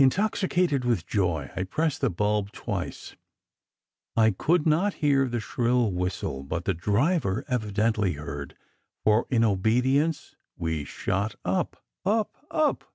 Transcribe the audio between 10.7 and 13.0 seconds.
shot up up up!